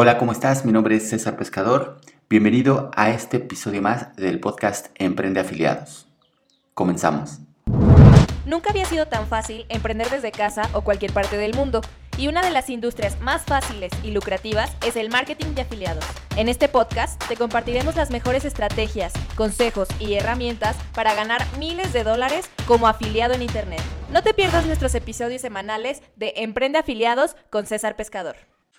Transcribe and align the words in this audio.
Hola, 0.00 0.16
¿cómo 0.16 0.30
estás? 0.30 0.64
Mi 0.64 0.70
nombre 0.70 0.94
es 0.94 1.10
César 1.10 1.36
Pescador. 1.36 2.00
Bienvenido 2.30 2.92
a 2.94 3.10
este 3.10 3.38
episodio 3.38 3.82
más 3.82 4.14
del 4.14 4.38
podcast 4.38 4.90
Emprende 4.94 5.40
Afiliados. 5.40 6.06
Comenzamos. 6.72 7.40
Nunca 8.46 8.70
había 8.70 8.84
sido 8.84 9.08
tan 9.08 9.26
fácil 9.26 9.66
emprender 9.68 10.08
desde 10.08 10.30
casa 10.30 10.70
o 10.72 10.82
cualquier 10.82 11.12
parte 11.12 11.36
del 11.36 11.52
mundo. 11.52 11.80
Y 12.16 12.28
una 12.28 12.42
de 12.42 12.52
las 12.52 12.70
industrias 12.70 13.20
más 13.20 13.42
fáciles 13.42 13.90
y 14.04 14.12
lucrativas 14.12 14.70
es 14.86 14.94
el 14.94 15.10
marketing 15.10 15.56
de 15.56 15.62
afiliados. 15.62 16.04
En 16.36 16.48
este 16.48 16.68
podcast 16.68 17.20
te 17.26 17.34
compartiremos 17.34 17.96
las 17.96 18.12
mejores 18.12 18.44
estrategias, 18.44 19.12
consejos 19.34 19.88
y 19.98 20.14
herramientas 20.14 20.76
para 20.94 21.14
ganar 21.14 21.44
miles 21.58 21.92
de 21.92 22.04
dólares 22.04 22.48
como 22.68 22.86
afiliado 22.86 23.34
en 23.34 23.42
Internet. 23.42 23.82
No 24.12 24.22
te 24.22 24.32
pierdas 24.32 24.64
nuestros 24.64 24.94
episodios 24.94 25.42
semanales 25.42 26.04
de 26.14 26.34
Emprende 26.36 26.78
Afiliados 26.78 27.34
con 27.50 27.66
César 27.66 27.96
Pescador. 27.96 28.36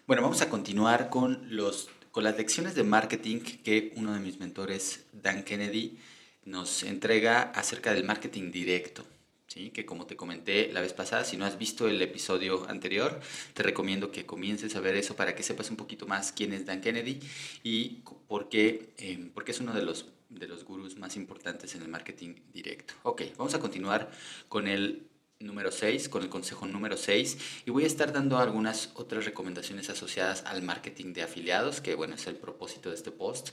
Bueno, 0.10 0.24
vamos 0.24 0.42
a 0.42 0.50
continuar 0.50 1.12
con, 1.12 1.56
los, 1.56 1.88
con 2.10 2.24
las 2.24 2.36
lecciones 2.36 2.74
de 2.74 2.84
marketing 2.84 3.42
que 3.42 3.94
uno 3.96 4.12
de 4.12 4.20
mis 4.20 4.40
mentores, 4.40 5.06
Dan 5.14 5.44
Kennedy, 5.44 6.00
nos 6.46 6.82
entrega 6.82 7.52
acerca 7.52 7.94
del 7.94 8.06
marketing 8.06 8.50
directo. 8.50 9.06
¿sí? 9.46 9.70
Que 9.70 9.86
como 9.86 10.08
te 10.08 10.16
comenté 10.16 10.74
la 10.74 10.82
vez 10.82 10.94
pasada, 10.94 11.24
si 11.26 11.38
no 11.38 11.46
has 11.46 11.60
visto 11.60 11.88
el 11.88 12.02
episodio 12.02 12.68
anterior, 12.68 13.20
te 13.54 13.62
recomiendo 13.62 14.12
que 14.12 14.26
comiences 14.26 14.76
a 14.76 14.80
ver 14.80 14.96
eso 14.96 15.16
para 15.16 15.36
que 15.36 15.44
sepas 15.44 15.70
un 15.70 15.76
poquito 15.76 16.08
más 16.08 16.32
quién 16.32 16.54
es 16.54 16.66
Dan 16.66 16.82
Kennedy 16.82 17.20
y 17.62 18.02
por 18.28 18.50
qué, 18.50 18.96
eh, 18.98 19.30
porque 19.36 19.52
es 19.52 19.60
uno 19.60 19.74
de 19.74 19.84
los, 19.84 20.08
de 20.30 20.48
los 20.48 20.64
gurús 20.64 20.98
más 20.98 21.18
importantes 21.18 21.76
en 21.76 21.84
el 21.84 21.88
marketing 21.88 22.34
directo. 22.52 22.96
Ok, 23.04 23.22
vamos 23.38 23.54
a 23.54 23.60
continuar 23.60 24.10
con 24.48 24.68
el 24.68 25.09
número 25.40 25.72
6, 25.72 26.10
con 26.10 26.24
el 26.24 26.30
consejo 26.30 26.66
número 26.68 26.98
6, 26.98 27.38
y 27.66 27.72
voy 27.72 27.86
a 27.86 27.88
estar 27.88 28.12
dando 28.12 28.38
algunas 28.38 28.90
otras 28.96 29.24
recomendaciones 29.24 29.90
asociadas 29.90 30.44
al 30.46 30.62
marketing 30.62 31.14
de 31.14 31.24
afiliados, 31.24 31.80
que 31.80 31.96
bueno, 31.96 32.16
es 32.16 32.28
el 32.28 32.36
propósito 32.36 32.90
de 32.90 32.96
este 32.96 33.12
post, 33.12 33.50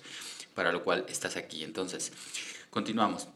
para 0.55 0.73
lo 0.73 0.83
cual 0.83 1.07
estás 1.09 1.37
aquí. 1.37 1.63
Entonces, 1.63 2.13
continuamos. 2.71 3.29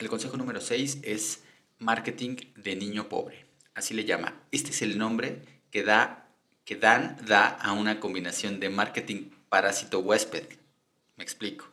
El 0.00 0.08
consejo 0.08 0.36
número 0.36 0.60
6 0.60 0.98
es 1.02 1.42
marketing 1.78 2.36
de 2.56 2.74
niño 2.74 3.08
pobre. 3.08 3.46
Así 3.74 3.94
le 3.94 4.04
llama. 4.04 4.42
Este 4.50 4.70
es 4.70 4.82
el 4.82 4.98
nombre 4.98 5.42
que 5.70 5.82
da 5.84 6.26
que 6.64 6.76
Dan 6.76 7.16
da 7.26 7.48
a 7.48 7.72
una 7.72 7.98
combinación 7.98 8.60
de 8.60 8.68
marketing 8.68 9.30
parásito 9.48 10.00
huésped. 10.00 10.44
Me 11.16 11.24
explico. 11.24 11.66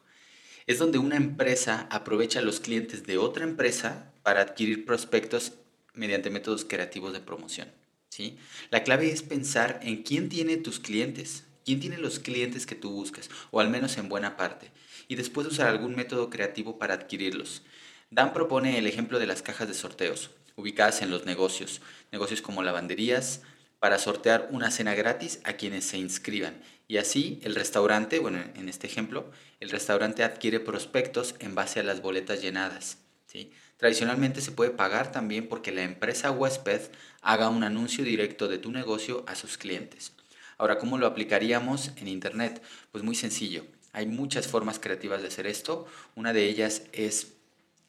Es 0.65 0.79
donde 0.79 0.97
una 0.97 1.15
empresa 1.15 1.87
aprovecha 1.91 2.39
a 2.39 2.41
los 2.41 2.59
clientes 2.59 3.05
de 3.05 3.17
otra 3.17 3.43
empresa 3.43 4.11
para 4.23 4.41
adquirir 4.41 4.85
prospectos 4.85 5.53
mediante 5.97 6.29
métodos 6.29 6.65
creativos 6.65 7.13
de 7.13 7.19
promoción. 7.19 7.69
¿sí? 8.09 8.37
La 8.69 8.83
clave 8.83 9.11
es 9.11 9.21
pensar 9.21 9.79
en 9.83 10.03
quién 10.03 10.29
tiene 10.29 10.57
tus 10.57 10.79
clientes, 10.79 11.43
quién 11.65 11.79
tiene 11.79 11.97
los 11.97 12.19
clientes 12.19 12.65
que 12.65 12.75
tú 12.75 12.91
buscas, 12.91 13.29
o 13.51 13.59
al 13.59 13.69
menos 13.69 13.97
en 13.97 14.07
buena 14.07 14.37
parte, 14.37 14.71
y 15.07 15.15
después 15.15 15.47
usar 15.47 15.67
algún 15.67 15.95
método 15.95 16.29
creativo 16.29 16.79
para 16.79 16.93
adquirirlos. 16.93 17.63
Dan 18.09 18.33
propone 18.33 18.77
el 18.77 18.87
ejemplo 18.87 19.19
de 19.19 19.27
las 19.27 19.41
cajas 19.41 19.67
de 19.67 19.73
sorteos, 19.73 20.31
ubicadas 20.55 21.01
en 21.01 21.11
los 21.11 21.25
negocios, 21.25 21.81
negocios 22.11 22.41
como 22.41 22.63
lavanderías, 22.63 23.41
para 23.79 23.99
sortear 23.99 24.49
una 24.51 24.71
cena 24.71 24.95
gratis 24.95 25.39
a 25.43 25.53
quienes 25.53 25.85
se 25.85 25.97
inscriban. 25.97 26.61
Y 26.87 26.97
así 26.97 27.39
el 27.43 27.53
restaurante, 27.53 28.19
bueno, 28.19 28.39
en 28.55 28.69
este 28.69 28.87
ejemplo, 28.87 29.29
el 29.59 29.69
restaurante 29.69 30.23
adquiere 30.23 30.59
prospectos 30.59 31.35
en 31.39 31.53
base 31.53 31.79
a 31.79 31.83
las 31.83 32.01
boletas 32.01 32.41
llenadas. 32.41 32.97
¿Sí? 33.27 33.51
Tradicionalmente 33.77 34.41
se 34.41 34.51
puede 34.51 34.71
pagar 34.71 35.11
también 35.11 35.47
porque 35.47 35.71
la 35.71 35.83
empresa 35.83 36.31
huésped 36.31 36.81
haga 37.21 37.49
un 37.49 37.63
anuncio 37.63 38.03
directo 38.03 38.47
de 38.47 38.57
tu 38.57 38.71
negocio 38.71 39.23
a 39.27 39.35
sus 39.35 39.57
clientes. 39.57 40.13
Ahora, 40.57 40.79
¿cómo 40.79 40.97
lo 40.97 41.05
aplicaríamos 41.05 41.91
en 41.97 42.07
Internet? 42.07 42.63
Pues 42.91 43.03
muy 43.03 43.13
sencillo. 43.13 43.65
Hay 43.93 44.07
muchas 44.07 44.47
formas 44.47 44.79
creativas 44.79 45.21
de 45.21 45.27
hacer 45.27 45.45
esto. 45.45 45.85
Una 46.15 46.33
de 46.33 46.45
ellas 46.45 46.83
es 46.93 47.33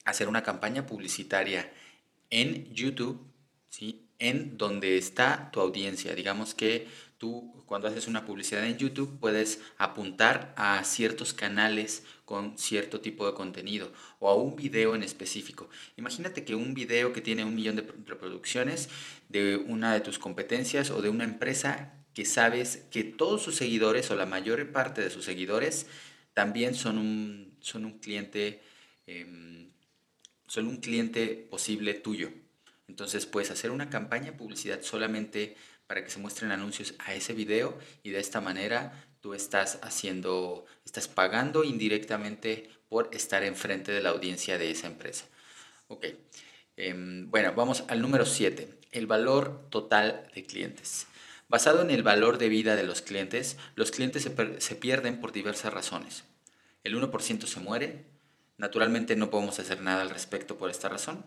hacer 0.05 0.27
una 0.27 0.43
campaña 0.43 0.85
publicitaria 0.85 1.71
en 2.29 2.71
YouTube, 2.73 3.19
¿sí? 3.69 4.08
En 4.19 4.57
donde 4.57 4.97
está 4.97 5.49
tu 5.51 5.59
audiencia. 5.59 6.13
Digamos 6.13 6.53
que 6.53 6.87
tú 7.17 7.53
cuando 7.65 7.87
haces 7.87 8.07
una 8.07 8.25
publicidad 8.25 8.65
en 8.65 8.77
YouTube 8.77 9.19
puedes 9.19 9.61
apuntar 9.77 10.53
a 10.57 10.83
ciertos 10.83 11.33
canales 11.33 12.03
con 12.25 12.57
cierto 12.57 13.01
tipo 13.01 13.27
de 13.27 13.33
contenido 13.33 13.91
o 14.19 14.29
a 14.29 14.35
un 14.35 14.55
video 14.55 14.95
en 14.95 15.03
específico. 15.03 15.69
Imagínate 15.97 16.43
que 16.43 16.55
un 16.55 16.73
video 16.73 17.13
que 17.13 17.21
tiene 17.21 17.43
un 17.43 17.55
millón 17.55 17.75
de 17.75 17.87
reproducciones 18.05 18.89
de 19.29 19.57
una 19.57 19.93
de 19.93 20.01
tus 20.01 20.17
competencias 20.17 20.89
o 20.89 21.01
de 21.01 21.09
una 21.09 21.23
empresa 21.25 21.93
que 22.13 22.25
sabes 22.25 22.87
que 22.89 23.03
todos 23.03 23.43
sus 23.43 23.55
seguidores 23.55 24.09
o 24.11 24.15
la 24.15 24.25
mayor 24.25 24.71
parte 24.71 25.01
de 25.01 25.09
sus 25.09 25.25
seguidores 25.25 25.87
también 26.33 26.73
son 26.73 26.97
un, 26.97 27.55
son 27.61 27.85
un 27.85 27.99
cliente 27.99 28.61
em, 29.05 29.69
son 30.47 30.67
un 30.67 30.77
cliente 30.77 31.47
posible 31.49 31.93
tuyo. 31.93 32.31
Entonces 32.89 33.27
puedes 33.27 33.51
hacer 33.51 33.69
una 33.69 33.91
campaña 33.91 34.31
de 34.31 34.37
publicidad 34.37 34.81
solamente 34.81 35.55
para 35.85 36.03
que 36.03 36.09
se 36.09 36.17
muestren 36.17 36.51
anuncios 36.51 36.95
a 36.97 37.13
ese 37.13 37.33
video 37.33 37.77
y 38.01 38.09
de 38.09 38.19
esta 38.19 38.41
manera 38.41 39.05
tú 39.21 39.35
estás 39.35 39.77
haciendo, 39.83 40.65
estás 40.85 41.07
pagando 41.07 41.63
indirectamente 41.63 42.67
por 42.89 43.09
estar 43.13 43.43
enfrente 43.43 43.91
de 43.91 44.01
la 44.01 44.09
audiencia 44.09 44.57
de 44.57 44.71
esa 44.71 44.87
empresa. 44.87 45.25
Ok, 45.87 46.07
em, 46.77 47.29
bueno, 47.29 47.53
vamos 47.55 47.83
al 47.89 48.01
número 48.01 48.25
7, 48.25 48.67
el 48.91 49.05
valor 49.05 49.69
total 49.69 50.27
de 50.33 50.45
clientes. 50.45 51.05
Basado 51.47 51.83
en 51.83 51.91
el 51.91 52.01
valor 52.01 52.39
de 52.39 52.49
vida 52.49 52.75
de 52.75 52.83
los 52.83 53.03
clientes, 53.03 53.57
los 53.75 53.91
clientes 53.91 54.23
se, 54.23 54.61
se 54.61 54.75
pierden 54.75 55.19
por 55.21 55.31
diversas 55.31 55.73
razones. 55.73 56.23
El 56.83 56.95
1% 56.95 57.45
se 57.45 57.59
muere, 57.59 58.05
naturalmente 58.57 59.15
no 59.15 59.29
podemos 59.29 59.59
hacer 59.59 59.81
nada 59.81 60.01
al 60.01 60.09
respecto 60.09 60.57
por 60.57 60.71
esta 60.71 60.89
razón. 60.89 61.23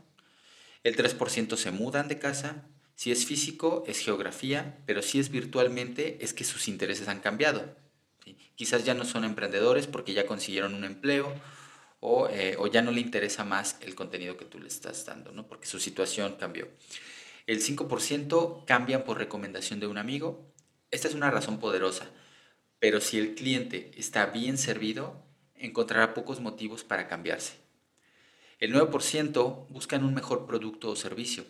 El 0.82 0.96
3% 0.96 1.56
se 1.56 1.70
mudan 1.70 2.08
de 2.08 2.18
casa, 2.18 2.66
si 2.94 3.12
es 3.12 3.26
físico, 3.26 3.84
es 3.86 3.98
geografía, 3.98 4.78
pero 4.86 5.02
si 5.02 5.18
es 5.18 5.30
virtualmente, 5.30 6.18
es 6.20 6.34
que 6.34 6.44
sus 6.44 6.68
intereses 6.68 7.08
han 7.08 7.20
cambiado. 7.20 7.76
Quizás 8.54 8.84
ya 8.84 8.94
no 8.94 9.04
son 9.04 9.24
emprendedores 9.24 9.86
porque 9.86 10.12
ya 10.12 10.26
consiguieron 10.26 10.74
un 10.74 10.84
empleo 10.84 11.32
eh, 12.30 12.56
o, 12.58 12.66
ya 12.66 12.82
no 12.82 12.90
le 12.90 13.00
interesa 13.00 13.44
más 13.44 13.76
el 13.80 13.94
contenido 13.94 14.36
que 14.36 14.44
tú 14.44 14.58
le 14.58 14.66
estás 14.66 15.06
dando, 15.06 15.30
¿no? 15.30 15.46
porque 15.46 15.66
su 15.66 15.78
situación 15.78 16.34
cambió. 16.38 16.68
El 17.46 17.62
5% 17.62 18.64
cambian 18.66 19.04
por 19.04 19.18
recomendación 19.18 19.78
de 19.78 19.86
un 19.86 19.98
amigo. 19.98 20.52
Esta 20.90 21.06
es 21.06 21.14
una 21.14 21.30
razón 21.30 21.60
poderosa, 21.60 22.10
pero 22.80 23.00
si 23.00 23.18
el 23.18 23.34
cliente 23.36 23.92
está 23.96 24.26
bien 24.26 24.58
servido, 24.58 25.24
encontrará 25.54 26.12
pocos 26.12 26.40
motivos 26.40 26.82
para 26.82 27.06
cambiarse. 27.06 27.61
El 28.62 28.72
9% 28.72 29.66
buscan 29.70 30.04
un 30.04 30.14
mejor 30.14 30.46
producto 30.46 30.90
o 30.90 30.94
servicio. 30.94 31.44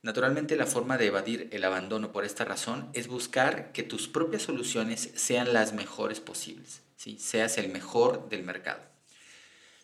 Naturalmente 0.00 0.56
la 0.56 0.64
forma 0.64 0.96
de 0.96 1.08
evadir 1.08 1.50
el 1.52 1.62
abandono 1.64 2.12
por 2.12 2.24
esta 2.24 2.46
razón 2.46 2.88
es 2.94 3.08
buscar 3.08 3.72
que 3.72 3.82
tus 3.82 4.08
propias 4.08 4.44
soluciones 4.44 5.10
sean 5.16 5.52
las 5.52 5.74
mejores 5.74 6.18
posibles, 6.20 6.80
¿sí? 6.96 7.18
seas 7.18 7.58
el 7.58 7.68
mejor 7.68 8.30
del 8.30 8.42
mercado. 8.42 8.80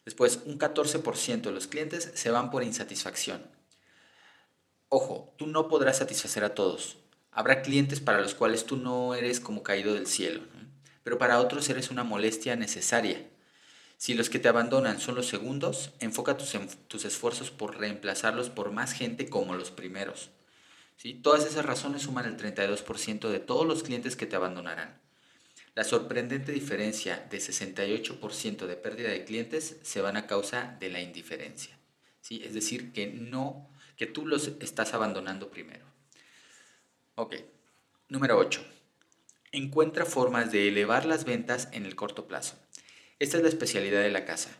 Después, 0.06 0.41
un 0.47 0.59
14% 0.59 1.43
de 1.43 1.53
los 1.53 1.66
clientes 1.66 2.11
se 2.15 2.31
van 2.31 2.50
por 2.50 2.65
insatisfacción. 2.65 3.43
Ojo, 4.89 5.34
tú 5.37 5.49
no 5.49 5.69
podrás 5.69 5.99
satisfacer 5.99 6.43
a 6.43 6.55
todos. 6.55 6.97
Habrá 7.33 7.61
clientes 7.61 8.00
para 8.00 8.22
los 8.22 8.34
cuales 8.34 8.65
tú 8.65 8.78
no 8.78 9.15
eres 9.15 9.41
como 9.41 9.62
caído 9.62 9.93
del 9.93 10.06
cielo, 10.06 10.41
pero 11.03 11.19
para 11.19 11.39
otros 11.39 11.69
eres 11.69 11.91
una 11.91 12.03
molestia 12.03 12.56
necesaria. 12.56 13.28
Si 13.97 14.15
los 14.15 14.29
que 14.29 14.39
te 14.39 14.49
abandonan 14.49 15.01
son 15.01 15.15
los 15.15 15.27
segundos, 15.27 15.93
enfoca 16.01 16.37
tus, 16.37 16.57
tus 16.89 17.05
esfuerzos 17.05 17.51
por 17.51 17.79
reemplazarlos 17.79 18.51
por 18.51 18.71
más 18.71 18.93
gente 18.93 19.29
como 19.29 19.55
los 19.55 19.71
primeros. 19.71 20.31
¿Sí? 20.97 21.15
Todas 21.15 21.45
esas 21.45 21.65
razones 21.65 22.03
suman 22.03 22.27
el 22.27 22.37
32% 22.37 23.29
de 23.29 23.39
todos 23.39 23.67
los 23.67 23.83
clientes 23.83 24.17
que 24.17 24.27
te 24.27 24.37
abandonarán. 24.37 25.01
La 25.75 25.84
sorprendente 25.84 26.53
diferencia 26.53 27.27
de 27.31 27.39
68% 27.39 28.66
de 28.66 28.77
pérdida 28.77 29.10
de 29.10 29.25
clientes 29.25 29.77
se 29.83 30.01
van 30.01 30.16
a 30.16 30.27
causa 30.27 30.77
de 30.81 30.89
la 30.89 31.01
indiferencia. 31.03 31.78
¿sí? 32.22 32.43
Es 32.45 32.54
decir, 32.54 32.93
que, 32.93 33.09
no, 33.09 33.69
que 33.97 34.07
tú 34.07 34.27
los 34.27 34.48
estás 34.60 34.95
abandonando 34.95 35.51
primero. 35.51 35.84
Ok, 37.15 37.37
número 38.09 38.39
8. 38.39 38.65
Encuentra 39.53 40.07
formas 40.07 40.51
de 40.51 40.69
elevar 40.69 41.04
las 41.04 41.25
ventas 41.25 41.69
en 41.72 41.84
el 41.87 41.95
corto 41.95 42.27
plazo. 42.27 42.57
Esta 43.18 43.39
es 43.39 43.42
la 43.42 43.48
especialidad 43.48 44.03
de 44.03 44.10
la 44.10 44.27
casa. 44.27 44.51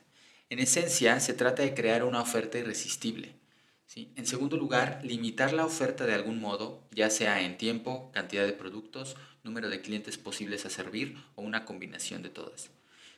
En 0.49 0.61
esencia, 0.61 1.21
se 1.21 1.35
trata 1.35 1.63
de 1.63 1.75
crear 1.75 2.05
una 2.05 2.23
oferta 2.23 2.57
irresistible. 2.57 3.35
En 3.95 4.27
segundo 4.27 4.57
lugar, 4.57 5.01
limitar 5.05 5.53
la 5.53 5.67
oferta 5.67 6.07
de 6.07 6.15
algún 6.15 6.41
modo, 6.41 6.89
ya 6.91 7.11
sea 7.11 7.43
en 7.43 7.59
tiempo, 7.59 8.11
cantidad 8.13 8.47
de 8.47 8.55
productos, 8.55 9.17
número 9.43 9.69
de 9.69 9.83
clientes 9.83 10.17
posibles 10.17 10.65
a 10.65 10.71
servir 10.71 11.19
o 11.35 11.43
una 11.43 11.67
combinación 11.67 12.23
de 12.23 12.31
todas. 12.31 12.71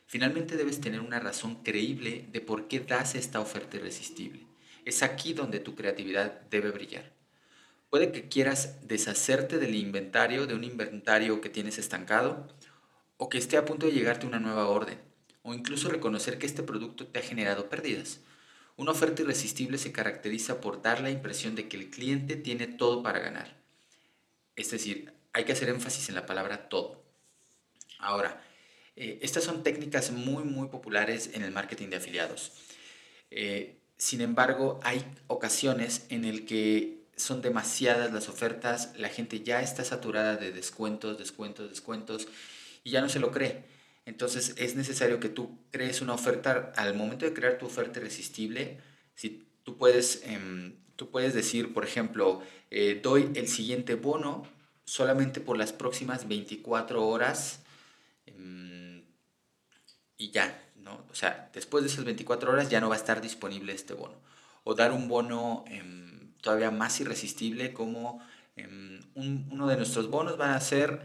Finalmente 0.07 0.57
debes 0.57 0.81
tener 0.81 0.99
una 0.99 1.21
razón 1.21 1.63
creíble 1.63 2.27
de 2.33 2.41
por 2.41 2.67
qué 2.67 2.81
das 2.81 3.15
esta 3.15 3.39
oferta 3.39 3.77
irresistible. 3.77 4.45
Es 4.83 5.03
aquí 5.03 5.31
donde 5.31 5.59
tu 5.61 5.73
creatividad 5.73 6.41
debe 6.49 6.71
brillar. 6.71 7.13
Puede 7.89 8.11
que 8.11 8.27
quieras 8.27 8.85
deshacerte 8.85 9.57
del 9.57 9.75
inventario, 9.75 10.47
de 10.47 10.55
un 10.55 10.65
inventario 10.65 11.39
que 11.39 11.49
tienes 11.49 11.77
estancado, 11.77 12.47
o 13.15 13.29
que 13.29 13.37
esté 13.37 13.55
a 13.55 13.65
punto 13.65 13.85
de 13.85 13.93
llegarte 13.93 14.27
una 14.27 14.39
nueva 14.39 14.67
orden, 14.67 15.08
o 15.41 15.53
incluso 15.53 15.89
reconocer 15.89 16.37
que 16.37 16.45
este 16.45 16.63
producto 16.63 17.07
te 17.07 17.19
ha 17.19 17.23
generado 17.23 17.69
pérdidas. 17.69 18.19
Una 18.75 18.91
oferta 18.91 19.21
irresistible 19.21 19.77
se 19.77 19.91
caracteriza 19.91 20.61
por 20.61 20.81
dar 20.81 21.01
la 21.01 21.09
impresión 21.09 21.55
de 21.55 21.67
que 21.67 21.77
el 21.77 21.89
cliente 21.89 22.35
tiene 22.35 22.67
todo 22.67 23.03
para 23.03 23.19
ganar. 23.19 23.57
Es 24.55 24.71
decir, 24.71 25.13
hay 25.33 25.43
que 25.43 25.51
hacer 25.51 25.69
énfasis 25.69 26.09
en 26.09 26.15
la 26.15 26.25
palabra 26.25 26.69
todo. 26.69 27.03
Ahora, 27.99 28.41
eh, 28.95 29.19
estas 29.21 29.43
son 29.43 29.63
técnicas 29.63 30.11
muy, 30.11 30.43
muy 30.43 30.67
populares 30.67 31.31
en 31.33 31.43
el 31.43 31.51
marketing 31.51 31.89
de 31.89 31.97
afiliados. 31.97 32.51
Eh, 33.31 33.77
sin 33.97 34.21
embargo, 34.21 34.79
hay 34.83 35.03
ocasiones 35.27 36.05
en 36.09 36.25
el 36.25 36.45
que 36.45 36.99
son 37.15 37.41
demasiadas 37.41 38.13
las 38.13 38.29
ofertas, 38.29 38.93
la 38.97 39.09
gente 39.09 39.41
ya 39.41 39.61
está 39.61 39.83
saturada 39.83 40.37
de 40.37 40.51
descuentos, 40.51 41.17
descuentos, 41.17 41.69
descuentos 41.69 42.27
y 42.83 42.91
ya 42.91 43.01
no 43.01 43.09
se 43.09 43.19
lo 43.19 43.31
cree. 43.31 43.63
Entonces 44.09 44.55
es 44.57 44.75
necesario 44.75 45.19
que 45.19 45.29
tú 45.29 45.59
crees 45.69 46.01
una 46.01 46.13
oferta, 46.13 46.73
al 46.75 46.95
momento 46.95 47.25
de 47.25 47.33
crear 47.33 47.59
tu 47.59 47.67
oferta 47.67 47.99
irresistible, 47.99 48.79
si 49.13 49.47
tú 49.63 49.77
puedes, 49.77 50.23
em, 50.25 50.77
tú 50.95 51.11
puedes 51.11 51.35
decir, 51.35 51.75
por 51.75 51.85
ejemplo, 51.85 52.41
eh, 52.71 52.99
doy 53.03 53.29
el 53.35 53.47
siguiente 53.47 53.93
bono 53.93 54.47
solamente 54.83 55.41
por 55.41 55.59
las 55.59 55.73
próximas 55.73 56.27
24 56.27 57.07
horas 57.07 57.59
em, 58.25 59.03
y 60.17 60.31
ya, 60.31 60.59
¿no? 60.77 61.05
O 61.11 61.15
sea, 61.15 61.51
después 61.53 61.83
de 61.83 61.91
esas 61.91 62.03
24 62.03 62.51
horas 62.51 62.67
ya 62.67 62.81
no 62.81 62.89
va 62.89 62.95
a 62.95 62.97
estar 62.97 63.21
disponible 63.21 63.73
este 63.73 63.93
bono. 63.93 64.15
O 64.63 64.73
dar 64.73 64.91
un 64.91 65.07
bono 65.07 65.65
em, 65.67 66.33
todavía 66.41 66.71
más 66.71 66.99
irresistible 66.99 67.73
como 67.73 68.21
uno 69.15 69.67
de 69.67 69.77
nuestros 69.77 70.09
bonos 70.09 70.37
va 70.37 70.55
a 70.55 70.59
ser 70.59 71.01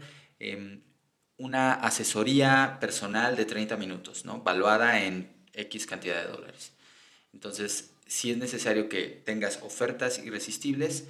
una 1.37 1.73
asesoría 1.73 2.77
personal 2.79 3.35
de 3.35 3.45
30 3.45 3.77
minutos, 3.77 4.25
¿no? 4.25 4.41
Valuada 4.41 5.03
en 5.03 5.29
X 5.53 5.85
cantidad 5.85 6.21
de 6.21 6.31
dólares. 6.31 6.71
Entonces, 7.33 7.91
si 8.07 8.31
es 8.31 8.37
necesario 8.37 8.87
que 8.87 9.21
tengas 9.25 9.59
ofertas 9.61 10.19
irresistibles, 10.19 11.05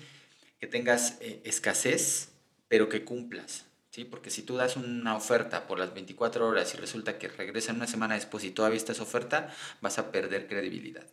que 0.59 0.67
tengas 0.67 1.17
eh, 1.21 1.41
escasez, 1.43 2.29
pero 2.67 2.89
que 2.89 3.03
cumplas, 3.03 3.65
¿sí? 3.91 4.05
Porque 4.05 4.31
si 4.31 4.41
tú 4.41 4.55
das 4.55 4.77
una 4.77 5.15
oferta 5.15 5.67
por 5.67 5.77
las 5.77 5.93
24 5.93 6.47
horas 6.47 6.73
y 6.73 6.77
resulta 6.77 7.19
que 7.19 7.27
regresan 7.27 7.75
una 7.75 7.87
semana 7.87 8.15
después 8.15 8.43
y 8.43 8.51
todavía 8.51 8.77
estás 8.77 8.99
oferta, 8.99 9.53
vas 9.81 9.99
a 9.99 10.11
perder 10.11 10.47
credibilidad. 10.47 11.05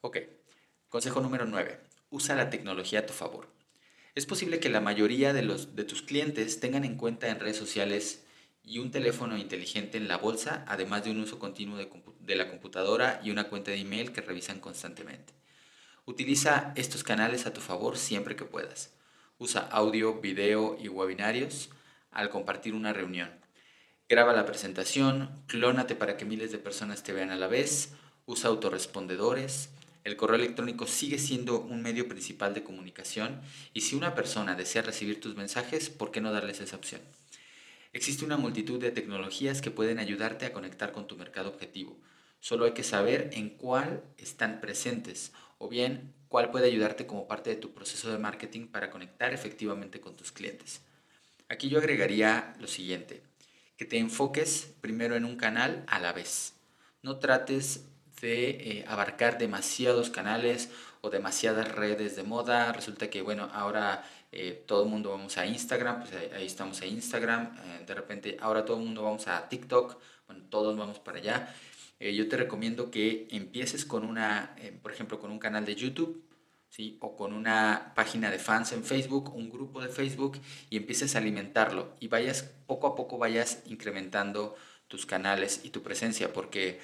Ok, 0.00 0.18
consejo 0.88 1.20
número 1.20 1.46
9. 1.46 1.78
Usa 2.10 2.34
la 2.34 2.50
tecnología 2.50 3.00
a 3.00 3.06
tu 3.06 3.12
favor. 3.14 3.61
Es 4.14 4.26
posible 4.26 4.60
que 4.60 4.68
la 4.68 4.82
mayoría 4.82 5.32
de, 5.32 5.42
los, 5.42 5.74
de 5.74 5.84
tus 5.84 6.02
clientes 6.02 6.60
tengan 6.60 6.84
en 6.84 6.96
cuenta 6.96 7.28
en 7.28 7.40
redes 7.40 7.56
sociales 7.56 8.26
y 8.62 8.78
un 8.78 8.90
teléfono 8.90 9.38
inteligente 9.38 9.96
en 9.96 10.06
la 10.06 10.18
bolsa, 10.18 10.64
además 10.68 11.04
de 11.04 11.10
un 11.12 11.20
uso 11.20 11.38
continuo 11.38 11.78
de, 11.78 11.88
de 12.20 12.36
la 12.36 12.50
computadora 12.50 13.20
y 13.24 13.30
una 13.30 13.44
cuenta 13.44 13.70
de 13.70 13.78
email 13.78 14.12
que 14.12 14.20
revisan 14.20 14.60
constantemente. 14.60 15.32
Utiliza 16.04 16.72
estos 16.76 17.04
canales 17.04 17.46
a 17.46 17.54
tu 17.54 17.62
favor 17.62 17.96
siempre 17.96 18.36
que 18.36 18.44
puedas. 18.44 18.92
Usa 19.38 19.60
audio, 19.70 20.20
video 20.20 20.76
y 20.78 20.88
webinarios 20.88 21.70
al 22.10 22.28
compartir 22.28 22.74
una 22.74 22.92
reunión. 22.92 23.30
Graba 24.10 24.34
la 24.34 24.44
presentación, 24.44 25.30
clónate 25.46 25.94
para 25.94 26.18
que 26.18 26.26
miles 26.26 26.52
de 26.52 26.58
personas 26.58 27.02
te 27.02 27.14
vean 27.14 27.30
a 27.30 27.36
la 27.36 27.46
vez, 27.46 27.94
usa 28.26 28.50
autorrespondedores, 28.50 29.70
el 30.04 30.16
correo 30.16 30.36
electrónico 30.36 30.86
sigue 30.86 31.18
siendo 31.18 31.60
un 31.60 31.82
medio 31.82 32.08
principal 32.08 32.54
de 32.54 32.64
comunicación 32.64 33.40
y 33.72 33.82
si 33.82 33.94
una 33.94 34.14
persona 34.14 34.54
desea 34.54 34.82
recibir 34.82 35.20
tus 35.20 35.36
mensajes, 35.36 35.90
¿por 35.90 36.10
qué 36.10 36.20
no 36.20 36.32
darles 36.32 36.60
esa 36.60 36.76
opción? 36.76 37.00
Existe 37.92 38.24
una 38.24 38.36
multitud 38.36 38.80
de 38.80 38.90
tecnologías 38.90 39.60
que 39.60 39.70
pueden 39.70 39.98
ayudarte 39.98 40.46
a 40.46 40.52
conectar 40.52 40.92
con 40.92 41.06
tu 41.06 41.16
mercado 41.16 41.50
objetivo. 41.50 42.00
Solo 42.40 42.64
hay 42.64 42.72
que 42.72 42.82
saber 42.82 43.30
en 43.32 43.50
cuál 43.50 44.02
están 44.16 44.60
presentes 44.60 45.32
o 45.58 45.68
bien 45.68 46.12
cuál 46.28 46.50
puede 46.50 46.66
ayudarte 46.66 47.06
como 47.06 47.28
parte 47.28 47.50
de 47.50 47.56
tu 47.56 47.72
proceso 47.72 48.10
de 48.10 48.18
marketing 48.18 48.66
para 48.66 48.90
conectar 48.90 49.32
efectivamente 49.32 50.00
con 50.00 50.16
tus 50.16 50.32
clientes. 50.32 50.80
Aquí 51.48 51.68
yo 51.68 51.78
agregaría 51.78 52.54
lo 52.58 52.66
siguiente, 52.66 53.22
que 53.76 53.84
te 53.84 53.98
enfoques 53.98 54.74
primero 54.80 55.14
en 55.14 55.26
un 55.26 55.36
canal 55.36 55.84
a 55.86 56.00
la 56.00 56.12
vez. 56.12 56.54
No 57.02 57.18
trates 57.18 57.84
de 58.22 58.50
eh, 58.50 58.84
abarcar 58.86 59.36
demasiados 59.36 60.08
canales 60.08 60.70
o 61.02 61.10
demasiadas 61.10 61.70
redes 61.70 62.16
de 62.16 62.22
moda. 62.22 62.72
Resulta 62.72 63.10
que, 63.10 63.20
bueno, 63.20 63.50
ahora 63.52 64.08
eh, 64.30 64.64
todo 64.66 64.84
el 64.84 64.88
mundo 64.88 65.10
vamos 65.10 65.36
a 65.36 65.44
Instagram, 65.44 66.04
pues 66.04 66.14
ahí, 66.32 66.46
estamos 66.46 66.80
a 66.80 66.86
Instagram. 66.86 67.54
Eh, 67.64 67.84
de 67.84 67.94
repente, 67.94 68.36
ahora 68.40 68.64
todo 68.64 68.78
el 68.78 68.84
mundo 68.84 69.02
vamos 69.02 69.26
a 69.26 69.48
TikTok, 69.48 69.98
bueno, 70.28 70.44
todos 70.48 70.76
vamos 70.78 71.00
para 71.00 71.18
allá. 71.18 71.54
yo 72.00 72.28
te 72.28 72.36
recomiendo 72.36 72.90
que 72.90 73.28
empieces 73.30 73.84
con 73.84 74.04
una, 74.04 74.56
por 74.82 74.92
ejemplo, 74.92 75.20
con 75.20 75.30
un 75.30 75.38
canal 75.38 75.66
de 75.66 75.74
YouTube. 75.74 76.24
¿Sí? 76.68 76.96
o 77.02 77.14
con 77.16 77.34
una 77.34 77.92
página 77.94 78.30
de 78.30 78.38
fans 78.38 78.72
en 78.72 78.82
Facebook, 78.82 79.36
un 79.36 79.50
grupo 79.50 79.82
de 79.82 79.90
Facebook 79.90 80.40
y 80.70 80.78
empieces 80.78 81.14
a 81.14 81.18
alimentarlo 81.18 81.94
y 82.00 82.08
vayas 82.08 82.44
poco 82.66 82.86
a 82.86 82.96
poco 82.96 83.18
vayas 83.18 83.62
incrementando 83.66 84.56
tus 84.88 85.04
canales 85.04 85.60
y 85.64 85.68
tu 85.68 85.82
presencia 85.82 86.32
porque 86.32 86.80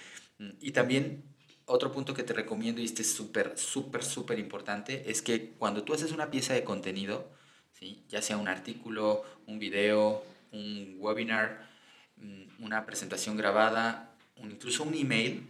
y 0.60 0.70
también 0.70 1.24
otro 1.68 1.92
punto 1.92 2.14
que 2.14 2.22
te 2.22 2.32
recomiendo 2.32 2.80
y 2.80 2.84
este 2.84 3.02
es 3.02 3.12
súper, 3.12 3.58
súper, 3.58 4.02
súper 4.02 4.38
importante 4.38 5.10
es 5.10 5.22
que 5.22 5.50
cuando 5.50 5.82
tú 5.84 5.94
haces 5.94 6.12
una 6.12 6.30
pieza 6.30 6.54
de 6.54 6.64
contenido, 6.64 7.28
¿sí? 7.78 8.04
ya 8.08 8.22
sea 8.22 8.38
un 8.38 8.48
artículo, 8.48 9.24
un 9.46 9.58
video, 9.58 10.24
un 10.52 10.96
webinar, 10.98 11.68
mm, 12.16 12.64
una 12.64 12.86
presentación 12.86 13.36
grabada, 13.36 14.14
incluso 14.36 14.82
un 14.84 14.94
email, 14.94 15.46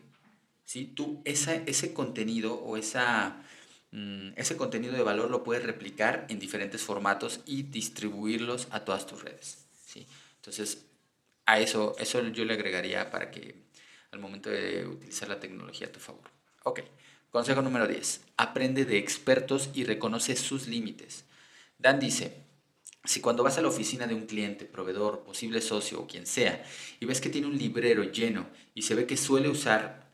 ¿sí? 0.65 0.87
tú 0.87 1.23
esa, 1.25 1.55
ese 1.55 1.93
contenido 1.93 2.55
o 2.55 2.77
esa, 2.77 3.37
mm, 3.93 4.31
ese 4.37 4.57
contenido 4.57 4.95
de 4.95 5.03
valor 5.03 5.31
lo 5.31 5.45
puedes 5.45 5.63
replicar 5.63 6.27
en 6.29 6.41
diferentes 6.41 6.83
formatos 6.83 7.41
y 7.47 7.63
distribuirlos 7.63 8.69
a 8.71 8.85
todas 8.85 9.07
tus 9.07 9.23
redes. 9.23 9.67
¿sí? 9.87 10.07
Entonces, 10.37 10.85
a 11.47 11.61
eso, 11.61 11.95
eso 11.99 12.27
yo 12.29 12.45
le 12.45 12.55
agregaría 12.55 13.11
para 13.11 13.31
que 13.31 13.68
al 14.11 14.21
momento 14.21 14.51
de 14.51 14.87
utilizar 14.87 15.29
la 15.29 15.41
tecnología 15.41 15.89
a 15.89 15.93
tu 15.93 16.01
favor. 16.01 16.31
Ok, 16.65 16.81
consejo 17.31 17.63
número 17.63 17.87
10. 17.87 18.23
Aprende 18.37 18.85
de 18.85 18.99
expertos 18.99 19.71
y 19.75 19.85
reconoce 19.85 20.37
sus 20.37 20.67
límites. 20.67 21.25
Dan 21.79 22.01
dice, 22.01 22.45
si 23.05 23.21
cuando 23.21 23.43
vas 23.43 23.59
a 23.59 23.63
la 23.63 23.69
oficina 23.69 24.07
de 24.07 24.15
un 24.15 24.27
cliente, 24.27 24.65
proveedor, 24.65 25.25
posible 25.25 25.61
socio 25.61 26.01
o 26.01 26.07
quien 26.07 26.27
sea, 26.27 26.65
y 27.01 27.07
ves 27.07 27.21
que 27.21 27.31
tiene 27.31 27.47
un 27.47 27.57
librero 27.57 28.05
lleno 28.05 28.49
y 28.75 28.83
se 28.83 28.95
ve 28.95 29.07
que 29.07 29.17
suele 29.17 29.49
usar 29.49 30.09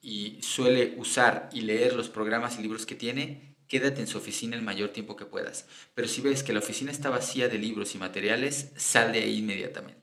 y 0.00 0.38
suele 0.42 0.94
usar 0.96 1.48
y 1.52 1.62
leer 1.62 1.94
los 1.94 2.08
programas 2.08 2.58
y 2.58 2.62
libros 2.62 2.86
que 2.86 2.96
tiene, 2.96 3.56
quédate 3.68 4.00
en 4.00 4.06
su 4.06 4.18
oficina 4.18 4.56
el 4.56 4.62
mayor 4.62 4.90
tiempo 4.90 5.16
que 5.16 5.24
puedas. 5.24 5.66
Pero 5.94 6.08
si 6.08 6.20
ves 6.20 6.42
que 6.42 6.52
la 6.52 6.58
oficina 6.58 6.90
está 6.90 7.08
vacía 7.08 7.48
de 7.48 7.58
libros 7.58 7.94
y 7.94 7.98
materiales, 7.98 8.72
sal 8.76 9.12
de 9.12 9.20
ahí 9.20 9.38
inmediatamente. 9.38 10.01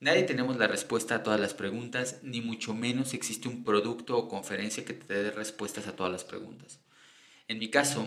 Nadie 0.00 0.22
tenemos 0.22 0.56
la 0.56 0.68
respuesta 0.68 1.16
a 1.16 1.22
todas 1.24 1.40
las 1.40 1.54
preguntas, 1.54 2.20
ni 2.22 2.40
mucho 2.40 2.72
menos 2.72 3.14
existe 3.14 3.48
un 3.48 3.64
producto 3.64 4.16
o 4.16 4.28
conferencia 4.28 4.84
que 4.84 4.94
te 4.94 5.22
dé 5.24 5.30
respuestas 5.32 5.88
a 5.88 5.96
todas 5.96 6.12
las 6.12 6.22
preguntas. 6.22 6.78
En 7.48 7.58
mi 7.58 7.68
caso, 7.68 8.06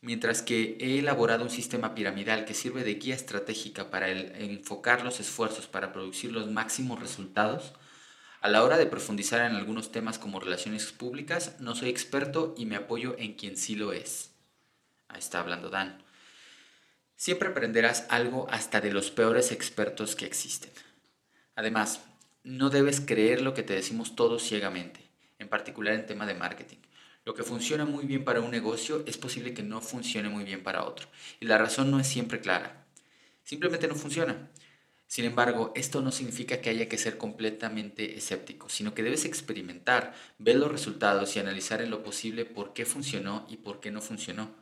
mientras 0.00 0.42
que 0.42 0.76
he 0.80 0.98
elaborado 0.98 1.44
un 1.44 1.50
sistema 1.50 1.94
piramidal 1.94 2.44
que 2.44 2.54
sirve 2.54 2.82
de 2.82 2.94
guía 2.94 3.14
estratégica 3.14 3.88
para 3.88 4.10
enfocar 4.10 5.04
los 5.04 5.20
esfuerzos 5.20 5.68
para 5.68 5.92
producir 5.92 6.32
los 6.32 6.50
máximos 6.50 6.98
resultados, 6.98 7.72
a 8.40 8.48
la 8.48 8.64
hora 8.64 8.76
de 8.76 8.86
profundizar 8.86 9.48
en 9.48 9.56
algunos 9.56 9.92
temas 9.92 10.18
como 10.18 10.40
relaciones 10.40 10.90
públicas, 10.90 11.56
no 11.60 11.76
soy 11.76 11.88
experto 11.88 12.54
y 12.58 12.66
me 12.66 12.76
apoyo 12.76 13.14
en 13.16 13.34
quien 13.34 13.56
sí 13.56 13.76
lo 13.76 13.92
es. 13.92 14.32
Ahí 15.06 15.20
está 15.20 15.38
hablando 15.38 15.70
Dan. 15.70 16.02
Siempre 17.14 17.48
aprenderás 17.48 18.06
algo 18.10 18.48
hasta 18.50 18.80
de 18.80 18.92
los 18.92 19.10
peores 19.10 19.52
expertos 19.52 20.16
que 20.16 20.26
existen. 20.26 20.70
Además, 21.58 22.02
no 22.44 22.70
debes 22.70 23.00
creer 23.00 23.42
lo 23.42 23.52
que 23.52 23.64
te 23.64 23.72
decimos 23.72 24.14
todos 24.14 24.44
ciegamente, 24.44 25.00
en 25.40 25.48
particular 25.48 25.94
en 25.94 26.06
tema 26.06 26.24
de 26.24 26.34
marketing. 26.34 26.76
Lo 27.24 27.34
que 27.34 27.42
funciona 27.42 27.84
muy 27.84 28.06
bien 28.06 28.24
para 28.24 28.40
un 28.40 28.52
negocio 28.52 29.02
es 29.08 29.18
posible 29.18 29.54
que 29.54 29.64
no 29.64 29.80
funcione 29.80 30.28
muy 30.28 30.44
bien 30.44 30.62
para 30.62 30.84
otro. 30.84 31.08
Y 31.40 31.46
la 31.46 31.58
razón 31.58 31.90
no 31.90 31.98
es 31.98 32.06
siempre 32.06 32.40
clara. 32.40 32.86
Simplemente 33.42 33.88
no 33.88 33.96
funciona. 33.96 34.48
Sin 35.08 35.24
embargo, 35.24 35.72
esto 35.74 36.00
no 36.00 36.12
significa 36.12 36.60
que 36.60 36.70
haya 36.70 36.88
que 36.88 36.96
ser 36.96 37.18
completamente 37.18 38.16
escéptico, 38.16 38.68
sino 38.68 38.94
que 38.94 39.02
debes 39.02 39.24
experimentar, 39.24 40.14
ver 40.38 40.54
los 40.54 40.70
resultados 40.70 41.34
y 41.34 41.40
analizar 41.40 41.82
en 41.82 41.90
lo 41.90 42.04
posible 42.04 42.44
por 42.44 42.72
qué 42.72 42.86
funcionó 42.86 43.48
y 43.50 43.56
por 43.56 43.80
qué 43.80 43.90
no 43.90 44.00
funcionó. 44.00 44.54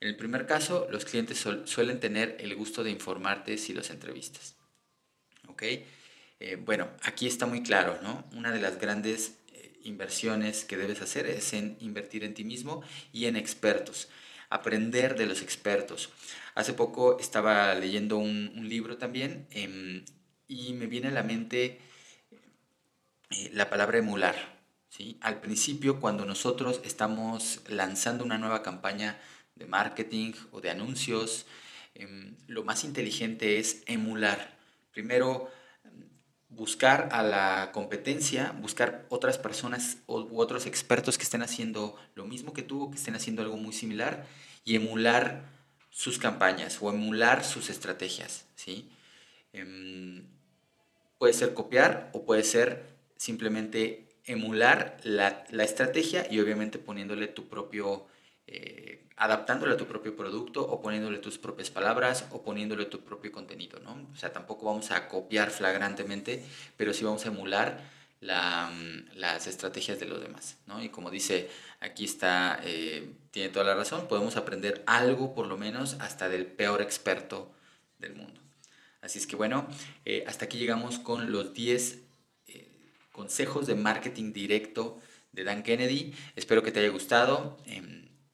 En 0.00 0.08
el 0.08 0.16
primer 0.16 0.46
caso, 0.46 0.88
los 0.90 1.04
clientes 1.04 1.46
suelen 1.66 2.00
tener 2.00 2.38
el 2.40 2.56
gusto 2.56 2.82
de 2.82 2.92
informarte 2.92 3.58
si 3.58 3.74
los 3.74 3.90
entrevistas. 3.90 4.56
¿Ok? 5.46 5.64
Eh, 6.40 6.56
bueno, 6.56 6.88
aquí 7.02 7.26
está 7.26 7.44
muy 7.44 7.62
claro, 7.62 7.98
¿no? 8.02 8.24
Una 8.32 8.50
de 8.50 8.60
las 8.60 8.80
grandes 8.80 9.36
eh, 9.52 9.78
inversiones 9.84 10.64
que 10.64 10.78
debes 10.78 11.02
hacer 11.02 11.26
es 11.26 11.52
en 11.52 11.76
invertir 11.80 12.24
en 12.24 12.32
ti 12.32 12.44
mismo 12.44 12.82
y 13.12 13.26
en 13.26 13.36
expertos, 13.36 14.08
aprender 14.48 15.16
de 15.16 15.26
los 15.26 15.42
expertos. 15.42 16.08
Hace 16.54 16.72
poco 16.72 17.18
estaba 17.20 17.74
leyendo 17.74 18.16
un, 18.16 18.68
libro 18.70 18.96
también 18.96 19.46
em, 19.50 20.02
y 20.48 20.72
me 20.72 20.86
viene 20.86 21.08
a 21.08 21.12
la 21.12 21.22
mente 21.22 21.78
eh, 23.30 23.50
la 23.52 23.68
palabra 23.68 23.98
emular. 23.98 24.34
¿sí? 24.88 25.18
Al 25.20 25.42
principio, 25.42 26.00
cuando 26.00 26.24
nosotros 26.24 26.80
estamos 26.84 27.60
lanzando 27.68 28.24
una 28.24 28.38
nueva 28.38 28.62
campaña 28.62 29.20
de 29.56 29.66
marketing 29.66 30.32
o 30.52 30.62
de 30.62 30.70
anuncios, 30.70 31.44
em, 31.94 32.34
lo 32.46 32.64
más 32.64 32.84
inteligente 32.84 33.58
es 33.58 33.82
emular. 33.86 34.58
Primero, 34.92 35.50
buscar 36.50 37.08
a 37.12 37.22
la 37.22 37.70
competencia, 37.72 38.52
buscar 38.60 39.06
otras 39.08 39.38
personas 39.38 39.98
u 40.06 40.40
otros 40.40 40.66
expertos 40.66 41.16
que 41.16 41.24
estén 41.24 41.42
haciendo 41.42 41.96
lo 42.14 42.26
mismo 42.26 42.52
que 42.52 42.62
tú, 42.62 42.90
que 42.90 42.98
estén 42.98 43.14
haciendo 43.14 43.42
algo 43.42 43.56
muy 43.56 43.72
similar 43.72 44.26
y 44.64 44.76
emular 44.76 45.44
sus 45.90 46.18
campañas 46.18 46.78
o 46.80 46.90
emular 46.90 47.44
sus 47.44 47.70
estrategias, 47.70 48.46
¿sí? 48.54 48.90
Em, 49.52 50.24
puede 51.18 51.32
ser 51.32 51.54
copiar 51.54 52.10
o 52.12 52.24
puede 52.24 52.44
ser 52.44 52.84
simplemente 53.16 54.08
emular 54.24 54.96
la, 55.02 55.46
estrategia 55.62 56.26
y 56.30 56.40
obviamente 56.40 56.78
poniéndole 56.78 57.26
tu 57.26 57.48
propio, 57.48 58.06
eh, 58.50 59.06
adaptándole 59.16 59.74
a 59.74 59.76
tu 59.76 59.86
propio 59.86 60.16
producto 60.16 60.66
o 60.66 60.80
poniéndole 60.82 61.18
tus 61.18 61.38
propias 61.38 61.70
palabras 61.70 62.26
o 62.32 62.42
poniéndole 62.42 62.86
tu 62.86 63.00
propio 63.00 63.30
contenido, 63.30 63.78
¿no? 63.80 64.08
O 64.12 64.16
sea, 64.16 64.32
tampoco 64.32 64.66
vamos 64.66 64.90
a 64.90 65.08
copiar 65.08 65.50
flagrantemente, 65.50 66.42
pero 66.76 66.92
sí 66.92 67.04
vamos 67.04 67.24
a 67.24 67.28
emular 67.28 67.80
las 68.20 69.46
estrategias 69.46 70.00
de 70.00 70.06
los 70.06 70.20
demás, 70.20 70.58
¿no? 70.66 70.82
Y 70.82 70.88
como 70.88 71.10
dice, 71.10 71.48
aquí 71.80 72.04
está, 72.04 72.60
eh, 72.64 73.14
tiene 73.30 73.50
toda 73.50 73.64
la 73.64 73.74
razón, 73.74 74.08
podemos 74.08 74.36
aprender 74.36 74.82
algo 74.86 75.34
por 75.34 75.46
lo 75.46 75.56
menos 75.56 75.96
hasta 76.00 76.28
del 76.28 76.46
peor 76.46 76.82
experto 76.82 77.52
del 77.98 78.14
mundo. 78.14 78.40
Así 79.00 79.18
es 79.18 79.26
que 79.26 79.36
bueno, 79.36 79.66
eh, 80.04 80.24
hasta 80.26 80.46
aquí 80.46 80.58
llegamos 80.58 80.98
con 80.98 81.30
los 81.30 81.54
10 81.54 81.98
consejos 83.12 83.66
de 83.66 83.74
marketing 83.74 84.32
directo 84.32 84.98
de 85.32 85.44
Dan 85.44 85.62
Kennedy. 85.62 86.14
Espero 86.36 86.62
que 86.62 86.72
te 86.72 86.80
haya 86.80 86.88
gustado. 86.88 87.58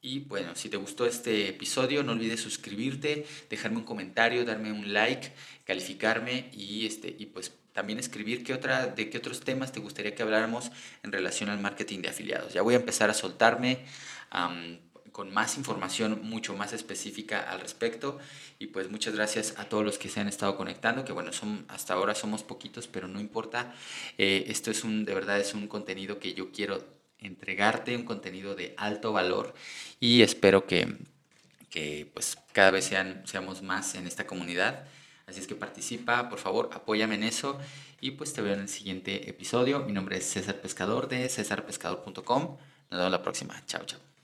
Y 0.01 0.21
bueno, 0.21 0.55
si 0.55 0.69
te 0.69 0.77
gustó 0.77 1.07
este 1.07 1.49
episodio, 1.49 2.03
no 2.03 2.13
olvides 2.13 2.41
suscribirte, 2.41 3.27
dejarme 3.51 3.79
un 3.79 3.85
comentario, 3.85 4.45
darme 4.45 4.71
un 4.71 4.93
like, 4.93 5.33
calificarme 5.65 6.51
y, 6.53 6.87
este, 6.87 7.15
y 7.19 7.27
pues 7.27 7.53
también 7.73 7.99
escribir 7.99 8.45
qué 8.45 8.55
otra, 8.55 8.87
de 8.87 9.11
qué 9.11 9.19
otros 9.19 9.41
temas 9.41 9.73
te 9.73 9.81
gustaría 9.81 10.15
que 10.15 10.23
habláramos 10.23 10.71
en 11.03 11.13
relación 11.13 11.51
al 11.51 11.61
marketing 11.61 12.01
de 12.01 12.09
afiliados. 12.09 12.55
Ya 12.55 12.63
voy 12.63 12.75
a 12.75 12.79
empezar 12.79 13.11
a 13.11 13.15
soltarme 13.15 13.85
con 15.17 15.33
más 15.33 15.57
información 15.57 16.21
mucho 16.23 16.55
más 16.55 16.75
específica 16.75 17.41
al 17.51 17.61
respecto. 17.61 18.19
Y 18.59 18.67
pues 18.67 18.91
muchas 18.91 19.15
gracias 19.15 19.55
a 19.57 19.65
todos 19.65 19.83
los 19.83 19.97
que 19.97 20.11
se 20.11 20.21
han 20.21 20.29
estado 20.29 20.57
conectando, 20.59 21.07
que 21.07 21.13
bueno, 21.13 21.33
son, 21.33 21.65
hasta 21.69 21.95
ahora 21.95 22.15
somos 22.15 22.43
poquitos, 22.43 22.87
pero 22.87 23.09
no 23.09 23.19
importa. 23.19 23.75
Eh, 24.19 24.45
esto 24.49 24.71
es 24.71 24.85
un, 24.85 25.07
de 25.07 25.15
verdad 25.15 25.41
es 25.41 25.55
un 25.55 25.69
contenido 25.69 26.19
que 26.19 26.35
yo 26.35 26.53
quiero 26.53 26.85
entregarte, 27.27 27.97
un 27.97 28.05
contenido 28.05 28.55
de 28.55 28.75
alto 28.77 29.13
valor 29.13 29.55
y 30.01 30.23
espero 30.23 30.67
que, 30.67 30.97
que 31.71 32.11
pues 32.13 32.39
cada 32.53 32.71
vez 32.71 32.87
sean, 32.87 33.23
seamos 33.27 33.63
más 33.63 33.95
en 33.95 34.07
esta 34.07 34.27
comunidad. 34.27 34.87
Así 35.27 35.41
es 35.41 35.47
que 35.47 35.57
participa, 35.57 36.29
por 36.29 36.39
favor, 36.39 36.71
apóyame 36.73 37.17
en 37.17 37.25
eso 37.25 37.59
y 38.01 38.13
pues 38.13 38.33
te 38.33 38.43
veo 38.43 38.55
en 38.55 38.61
el 38.61 38.69
siguiente 38.69 39.29
episodio. 39.29 39.81
Mi 39.81 39.93
nombre 39.93 40.19
es 40.19 40.25
César 40.25 40.61
Pescador 40.61 41.09
de 41.09 41.29
cesarpescador.com. 41.29 42.57
Nos 42.91 42.99
vemos 42.99 43.11
la 43.11 43.23
próxima. 43.23 43.61
Chao, 43.67 43.85
chao. 43.85 44.16